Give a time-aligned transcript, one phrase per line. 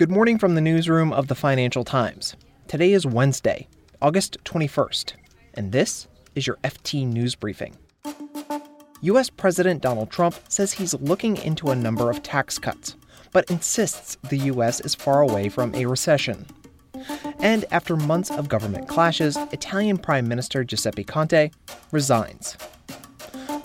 [0.00, 2.34] Good morning from the newsroom of the Financial Times.
[2.68, 3.68] Today is Wednesday,
[4.00, 5.12] August 21st,
[5.52, 7.76] and this is your FT News Briefing.
[9.02, 9.28] U.S.
[9.28, 12.96] President Donald Trump says he's looking into a number of tax cuts,
[13.32, 14.80] but insists the U.S.
[14.80, 16.46] is far away from a recession.
[17.40, 21.50] And after months of government clashes, Italian Prime Minister Giuseppe Conte
[21.92, 22.56] resigns.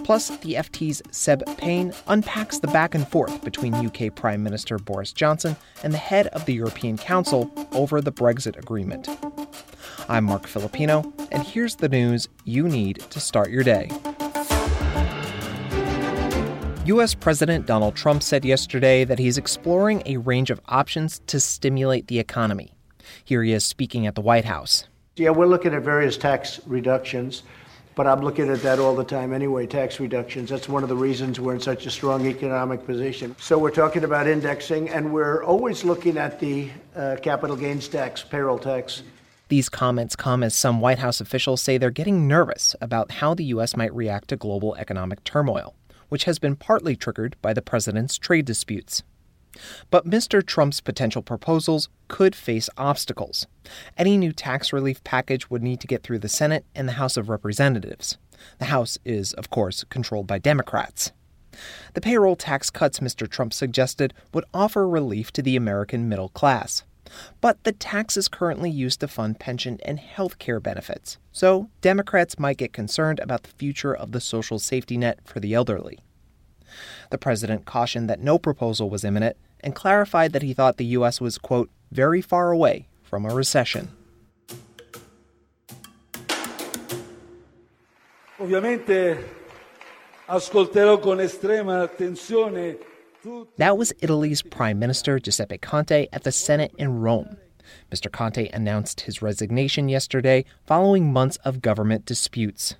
[0.05, 5.11] Plus, the FT's Seb Payne unpacks the back and forth between UK Prime Minister Boris
[5.11, 9.09] Johnson and the head of the European Council over the Brexit agreement.
[10.07, 13.89] I'm Marc Filippino, and here's the news you need to start your day.
[16.85, 17.15] U.S.
[17.15, 22.19] President Donald Trump said yesterday that he's exploring a range of options to stimulate the
[22.19, 22.75] economy.
[23.23, 24.85] Here he is speaking at the White House.
[25.15, 27.41] Yeah, we're looking at various tax reductions.
[27.95, 30.49] But I'm looking at that all the time anyway, tax reductions.
[30.49, 33.35] That's one of the reasons we're in such a strong economic position.
[33.39, 38.21] So we're talking about indexing, and we're always looking at the uh, capital gains tax,
[38.21, 39.01] payroll tax.
[39.47, 43.45] These comments come as some White House officials say they're getting nervous about how the
[43.45, 43.77] U.S.
[43.77, 45.73] might react to global economic turmoil,
[46.09, 49.03] which has been partly triggered by the president's trade disputes.
[49.89, 50.45] But Mr.
[50.45, 53.47] Trump's potential proposals could face obstacles.
[53.97, 57.17] Any new tax relief package would need to get through the Senate and the House
[57.17, 58.17] of Representatives.
[58.59, 61.11] The House is, of course, controlled by Democrats.
[61.93, 63.29] The payroll tax cuts Mr.
[63.29, 66.83] Trump suggested would offer relief to the American middle class.
[67.39, 72.39] But the tax is currently used to fund pension and health care benefits, so Democrats
[72.39, 75.99] might get concerned about the future of the social safety net for the elderly.
[77.11, 81.19] The president cautioned that no proposal was imminent and clarified that he thought the U.S.
[81.19, 83.89] was, quote, very far away from a recession.
[88.37, 89.17] Ovviamente
[90.27, 92.77] ascolterò con estrema attenzione
[93.57, 97.37] that was Italy's Prime Minister Giuseppe Conte at the Senate in Rome.
[97.91, 98.11] Mr.
[98.11, 102.75] Conte announced his resignation yesterday following months of government disputes.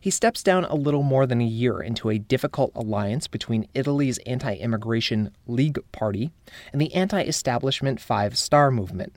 [0.00, 4.18] He steps down a little more than a year into a difficult alliance between Italy's
[4.26, 6.30] anti immigration League Party
[6.72, 9.14] and the anti establishment Five Star Movement.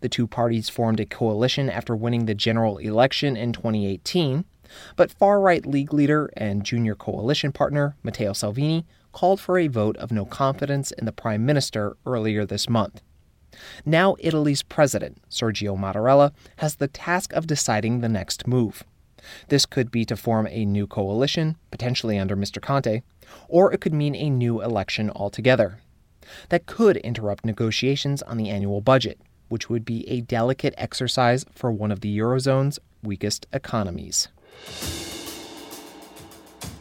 [0.00, 4.44] The two parties formed a coalition after winning the general election in 2018,
[4.96, 9.96] but far right League leader and junior coalition partner Matteo Salvini called for a vote
[9.96, 13.00] of no confidence in the prime minister earlier this month.
[13.84, 18.84] Now, Italy's president, Sergio Mattarella, has the task of deciding the next move.
[19.48, 22.60] This could be to form a new coalition, potentially under Mr.
[22.60, 23.02] Conte,
[23.48, 25.80] or it could mean a new election altogether.
[26.50, 29.18] That could interrupt negotiations on the annual budget,
[29.48, 34.28] which would be a delicate exercise for one of the Eurozone's weakest economies.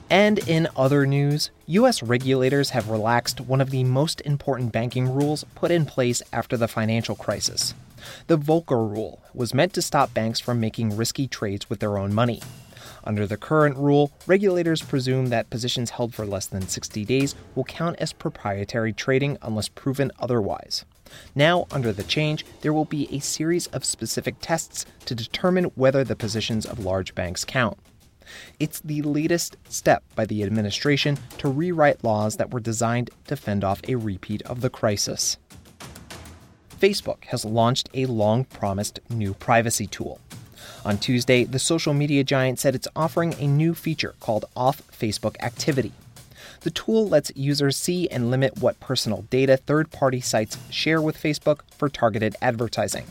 [0.10, 2.02] And in other news, U.S.
[2.02, 6.68] regulators have relaxed one of the most important banking rules put in place after the
[6.68, 7.74] financial crisis.
[8.28, 12.14] The Volcker Rule was meant to stop banks from making risky trades with their own
[12.14, 12.42] money.
[13.04, 17.64] Under the current rule, regulators presume that positions held for less than 60 days will
[17.64, 20.84] count as proprietary trading unless proven otherwise.
[21.34, 26.04] Now, under the change, there will be a series of specific tests to determine whether
[26.04, 27.78] the positions of large banks count.
[28.60, 33.64] It's the latest step by the administration to rewrite laws that were designed to fend
[33.64, 35.38] off a repeat of the crisis.
[36.80, 40.20] Facebook has launched a long promised new privacy tool.
[40.86, 45.36] On Tuesday, the social media giant said it's offering a new feature called Off Facebook
[45.42, 45.92] Activity.
[46.62, 51.22] The tool lets users see and limit what personal data third party sites share with
[51.22, 53.06] Facebook for targeted advertising.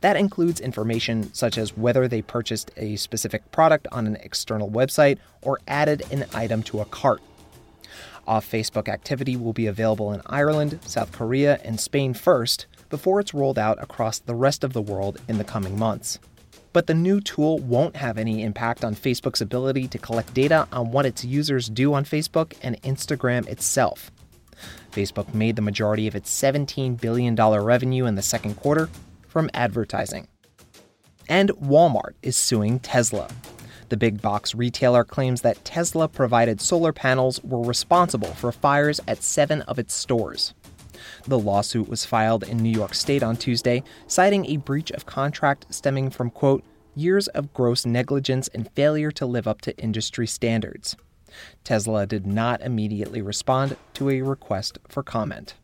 [0.00, 5.18] That includes information such as whether they purchased a specific product on an external website
[5.40, 7.20] or added an item to a cart.
[8.26, 13.34] Off Facebook activity will be available in Ireland, South Korea, and Spain first before it's
[13.34, 16.18] rolled out across the rest of the world in the coming months.
[16.72, 20.90] But the new tool won't have any impact on Facebook's ability to collect data on
[20.90, 24.10] what its users do on Facebook and Instagram itself.
[24.92, 28.88] Facebook made the majority of its $17 billion revenue in the second quarter
[29.28, 30.28] from advertising.
[31.28, 33.28] And Walmart is suing Tesla.
[33.88, 39.22] The big box retailer claims that Tesla provided solar panels were responsible for fires at
[39.22, 40.54] seven of its stores.
[41.26, 45.66] The lawsuit was filed in New York State on Tuesday, citing a breach of contract
[45.70, 46.64] stemming from, quote,
[46.94, 50.96] years of gross negligence and failure to live up to industry standards.
[51.64, 55.54] Tesla did not immediately respond to a request for comment.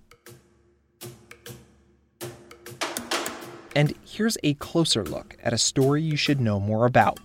[3.76, 7.18] And here's a closer look at a story you should know more about.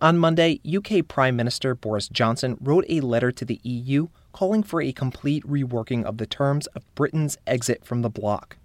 [0.00, 4.80] On Monday, UK Prime Minister Boris Johnson wrote a letter to the EU calling for
[4.80, 8.56] a complete reworking of the terms of Britain's exit from the bloc.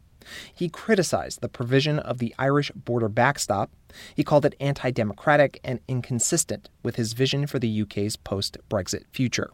[0.53, 3.69] He criticized the provision of the Irish border backstop.
[4.15, 9.03] He called it anti democratic and inconsistent with his vision for the UK's post Brexit
[9.11, 9.51] future.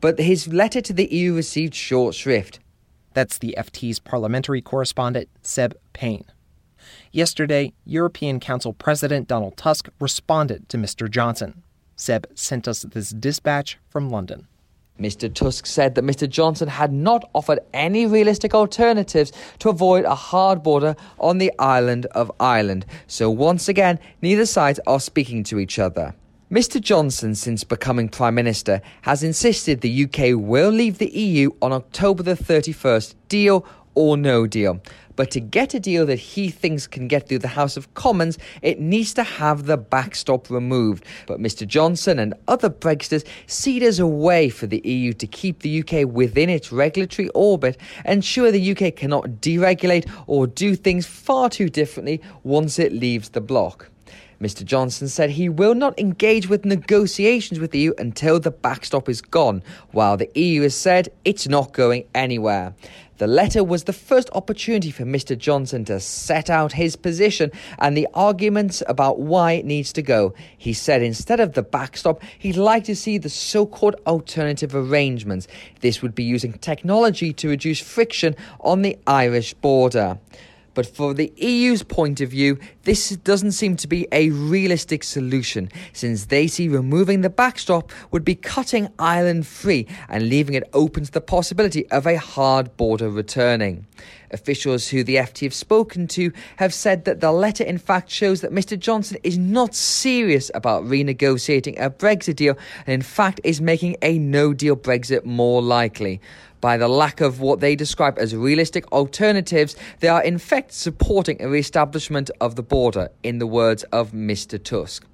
[0.00, 2.60] But his letter to the EU received short shrift.
[3.12, 6.24] That's the FT's parliamentary correspondent, Seb Payne.
[7.12, 11.10] Yesterday, European Council President Donald Tusk responded to Mr.
[11.10, 11.62] Johnson.
[11.96, 14.48] Seb sent us this dispatch from London.
[15.00, 15.32] Mr.
[15.32, 16.28] Tusk said that Mr.
[16.28, 22.06] Johnson had not offered any realistic alternatives to avoid a hard border on the island
[22.12, 22.86] of Ireland.
[23.08, 26.14] So once again, neither sides are speaking to each other.
[26.48, 26.80] Mr.
[26.80, 32.22] Johnson, since becoming Prime Minister, has insisted the UK will leave the EU on October
[32.22, 34.80] the 31st, deal or no deal.
[35.16, 38.38] But to get a deal that he thinks can get through the House of Commons,
[38.62, 41.04] it needs to have the backstop removed.
[41.26, 41.66] But Mr.
[41.66, 45.80] Johnson and other Brexiters see it as a way for the EU to keep the
[45.80, 51.68] UK within its regulatory orbit, ensure the UK cannot deregulate or do things far too
[51.68, 53.90] differently once it leaves the bloc.
[54.44, 54.62] Mr.
[54.62, 59.22] Johnson said he will not engage with negotiations with the EU until the backstop is
[59.22, 59.62] gone,
[59.92, 62.74] while the EU has said it's not going anywhere.
[63.16, 65.38] The letter was the first opportunity for Mr.
[65.38, 70.34] Johnson to set out his position and the arguments about why it needs to go.
[70.58, 75.48] He said instead of the backstop, he'd like to see the so called alternative arrangements.
[75.80, 80.18] This would be using technology to reduce friction on the Irish border.
[80.74, 85.70] But for the EU's point of view, this doesn't seem to be a realistic solution,
[85.92, 91.04] since they see removing the backstop would be cutting Ireland free and leaving it open
[91.04, 93.86] to the possibility of a hard border returning.
[94.32, 98.40] Officials who the FT have spoken to have said that the letter in fact shows
[98.40, 103.60] that Mr Johnson is not serious about renegotiating a Brexit deal and in fact is
[103.60, 106.20] making a no deal Brexit more likely
[106.64, 111.42] by the lack of what they describe as realistic alternatives, they are in fact supporting
[111.42, 114.56] a re-establishment of the border, in the words of Mr.
[114.58, 115.04] Tusk.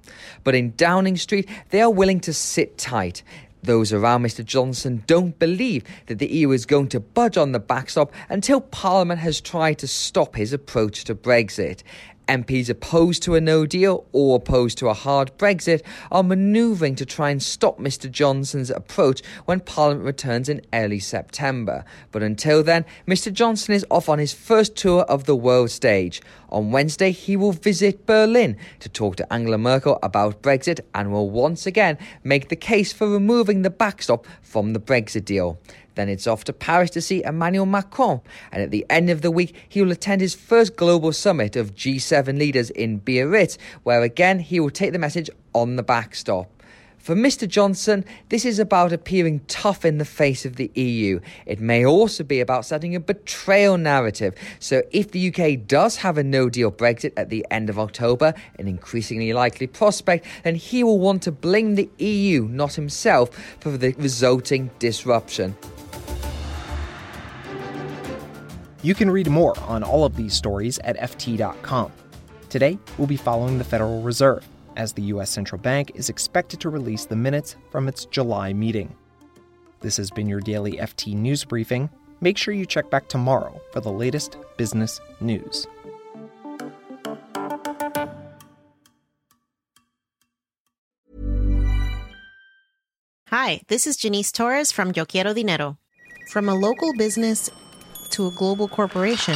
[0.45, 3.21] But in Downing Street, they are willing to sit tight.
[3.63, 4.45] Those around Mr.
[4.45, 9.19] Johnson don't believe that the EU is going to budge on the backstop until Parliament
[9.19, 11.83] has tried to stop his approach to Brexit.
[12.31, 15.81] MPs opposed to a no deal or opposed to a hard Brexit
[16.13, 21.83] are manoeuvring to try and stop Mr Johnson's approach when Parliament returns in early September.
[22.09, 26.21] But until then, Mr Johnson is off on his first tour of the world stage.
[26.47, 31.29] On Wednesday, he will visit Berlin to talk to Angela Merkel about Brexit and will
[31.29, 35.59] once again make the case for removing the backstop from the Brexit deal.
[35.95, 38.21] Then it's off to Paris to see Emmanuel Macron.
[38.51, 41.75] And at the end of the week, he will attend his first global summit of
[41.75, 46.49] G7 leaders in Biarritz, where again he will take the message on the backstop.
[47.01, 47.47] For Mr.
[47.47, 51.19] Johnson, this is about appearing tough in the face of the EU.
[51.47, 54.35] It may also be about setting a betrayal narrative.
[54.59, 58.35] So, if the UK does have a no deal Brexit at the end of October,
[58.59, 63.71] an increasingly likely prospect, then he will want to blame the EU, not himself, for
[63.71, 65.55] the resulting disruption.
[68.83, 71.91] You can read more on all of these stories at FT.com.
[72.49, 74.43] Today, we'll be following the Federal Reserve,
[74.75, 75.29] as the U.S.
[75.29, 78.95] Central Bank is expected to release the minutes from its July meeting.
[79.81, 81.91] This has been your daily FT News Briefing.
[82.21, 85.67] Make sure you check back tomorrow for the latest business news.
[93.27, 95.77] Hi, this is Janice Torres from Yo Quiero Dinero.
[96.31, 97.49] From a local business
[98.11, 99.35] to a global corporation,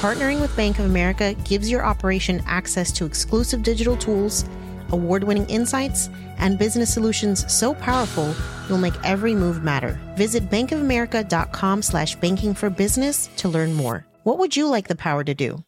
[0.00, 4.44] partnering with Bank of America gives your operation access to exclusive digital tools,
[4.90, 8.34] award winning insights, and business solutions so powerful
[8.68, 9.98] you'll make every move matter.
[10.16, 14.06] Visit bankofamerica.com slash banking for business to learn more.
[14.22, 15.62] What would you like the power to do?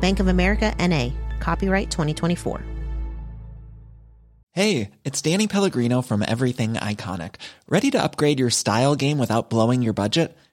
[0.00, 2.62] Bank of America NA, copyright 2024.
[4.52, 7.36] Hey, it's Danny Pellegrino from Everything Iconic.
[7.68, 10.36] Ready to upgrade your style game without blowing your budget?